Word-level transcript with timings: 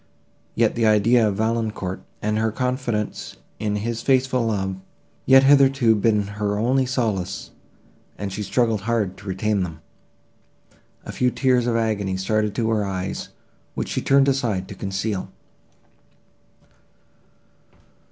Yet 0.55 0.73
the 0.73 0.87
idea 0.87 1.27
of 1.27 1.35
Valancourt, 1.35 2.01
and 2.23 2.39
her 2.39 2.51
confidence 2.51 3.37
in 3.59 3.75
his 3.75 4.01
faithful 4.01 4.47
love, 4.47 4.77
had 5.29 5.43
hitherto 5.43 5.93
been 5.95 6.23
her 6.41 6.57
only 6.57 6.87
solace, 6.87 7.51
and 8.17 8.33
she 8.33 8.41
struggled 8.41 8.81
hard 8.81 9.15
to 9.17 9.27
retain 9.27 9.61
them. 9.61 9.79
A 11.05 11.11
few 11.11 11.29
tears 11.29 11.67
of 11.67 11.75
agony 11.75 12.17
started 12.17 12.55
to 12.55 12.71
her 12.71 12.83
eyes, 12.83 13.29
which 13.75 13.89
she 13.89 14.01
turned 14.01 14.27
aside 14.27 14.67
to 14.69 14.73
conceal. 14.73 15.29